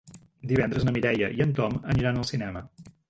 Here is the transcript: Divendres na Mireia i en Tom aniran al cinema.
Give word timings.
Divendres 0.51 0.87
na 0.87 0.93
Mireia 0.95 1.29
i 1.41 1.43
en 1.45 1.53
Tom 1.59 1.77
aniran 1.95 2.19
al 2.23 2.27
cinema. 2.31 2.65